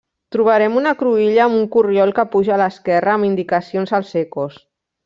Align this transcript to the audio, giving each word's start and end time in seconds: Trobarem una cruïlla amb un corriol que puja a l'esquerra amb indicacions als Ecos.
Trobarem 0.35 0.77
una 0.81 0.93
cruïlla 1.01 1.43
amb 1.45 1.59
un 1.59 1.69
corriol 1.77 2.15
que 2.21 2.27
puja 2.37 2.57
a 2.57 2.59
l'esquerra 2.65 3.17
amb 3.19 3.31
indicacions 3.33 3.99
als 4.01 4.15
Ecos. 4.27 4.63